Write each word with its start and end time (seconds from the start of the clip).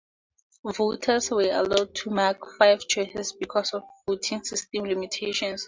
Voters 0.65 1.29
were 1.29 1.43
allowed 1.51 1.93
to 1.93 2.09
mark 2.09 2.39
five 2.57 2.79
choices 2.87 3.33
because 3.33 3.71
of 3.75 3.83
voting 4.07 4.43
system 4.43 4.85
limitations. 4.85 5.59